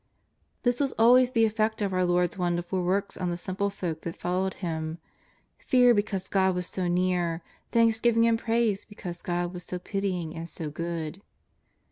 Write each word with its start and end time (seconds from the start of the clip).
This 0.63 0.79
was 0.79 0.93
always 0.93 1.29
the 1.29 1.45
effect 1.45 1.79
of 1.79 1.93
our 1.93 2.05
Lord's 2.05 2.35
wonderful 2.35 2.83
works 2.83 3.17
on 3.17 3.29
the 3.29 3.37
simple 3.37 3.69
folk 3.69 4.01
that 4.01 4.15
followed 4.15 4.55
Him— 4.55 4.97
fear 5.67 5.93
because 5.93 6.27
God 6.27 6.55
was 6.55 6.65
so 6.65 6.87
near, 6.87 7.43
thanksgiving 7.71 8.25
and 8.25 8.39
praise 8.39 8.83
because 8.83 9.21
God 9.21 9.53
was 9.53 9.63
iio 9.67 9.83
pitying 9.83 10.35
and 10.35 10.49
so 10.49 10.71
good. 10.71 11.21